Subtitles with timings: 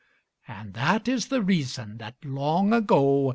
[0.47, 3.29] And that is the reason that long ago.